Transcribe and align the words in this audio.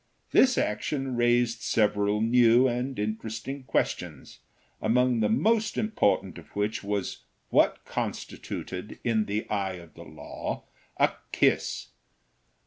This 0.31 0.57
action 0.57 1.15
raised 1.15 1.61
several 1.61 2.21
new 2.21 2.67
and 2.67 2.97
interesting 2.97 3.61
questions, 3.65 4.39
among 4.81 5.19
the 5.19 5.29
most 5.29 5.77
important 5.77 6.39
of 6.39 6.47
which 6.55 6.83
was 6.83 7.19
what 7.51 7.85
constituted, 7.85 8.97
in 9.03 9.25
the 9.25 9.47
eye 9.47 9.73
of 9.73 9.93
the 9.93 10.01
law, 10.01 10.63
a 10.97 11.11
kiss. 11.31 11.89